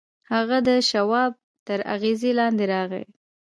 هغه 0.33 0.57
د 0.67 0.69
شواب 0.89 1.31
تر 1.67 1.79
اغېز 1.95 2.21
لاندې 2.39 2.65
راغی 2.73 3.03